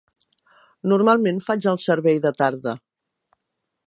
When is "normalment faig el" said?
0.93-1.79